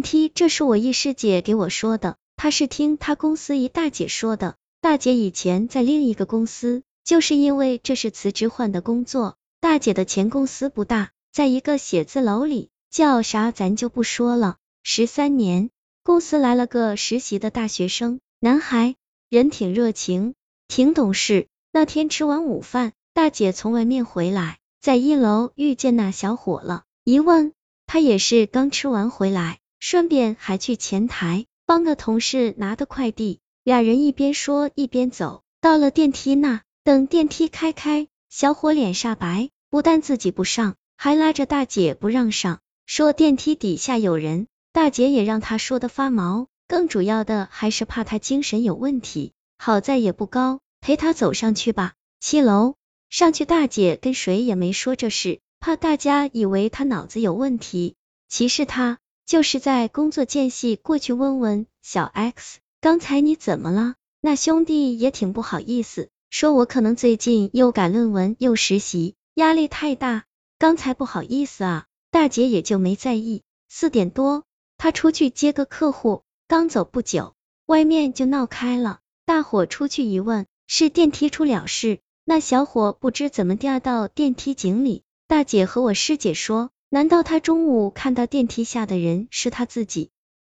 [0.00, 4.56] 梯，这是我一师姐给我说的，她是听她公司一大姐说的。
[4.80, 9.36] 大姐以前在另一个公司，就是因为这是辞职换的工作。
[9.60, 14.56] 大姐的前公司不大，在一个写字楼里，叫啥咱就不说了。
[14.82, 15.68] 十三年，
[16.02, 18.96] 公司来了个实习的大学生，男孩，
[19.28, 20.34] 人挺热情，
[20.66, 21.46] 挺懂事。
[21.72, 27.52] 那天吃完午饭，大姐从外面回来，在一楼遇见那小伙了，一问，
[27.86, 33.40] 他也是刚吃完回来，顺便还去前台帮个同事拿的快递。
[33.64, 44.46] 俩人一边说一边走，到了电梯那，等电梯开开，小伙脸煞白，不但自己不上，还拉着大姐不让上，说电梯底下有人。
[44.72, 49.32] 大姐也让他说的发毛，更主要的还是怕他精神有问题。
[49.58, 51.94] 好在也不高，陪他走上去吧。
[52.20, 52.76] 七楼
[53.08, 57.96] 上去，大姐跟谁也没说这事，怕大家以为他脑子有问题。
[58.28, 58.98] 其实他
[59.30, 62.58] 就是在工作间隙过去问问小 X。
[62.80, 63.94] 刚才你怎么了？
[64.20, 70.24] 那兄弟也挺不好意思，说我可能最近又赶论文又实习，压力太大，
[70.58, 71.86] 刚才不好意思啊。
[72.10, 73.44] 大姐也就没在意。
[73.68, 74.42] 四点多，
[74.76, 78.98] 他出去接个客户，刚走不久，外面就闹开了。
[79.26, 85.04] 大伙出去一问，是电梯出了事，那小伙不知怎么掉到电梯井里。
[85.28, 90.10] 大姐和我师姐说，难道他中午看到电梯下的人是他自己？